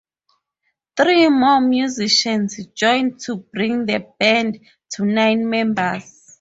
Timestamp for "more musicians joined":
1.29-3.19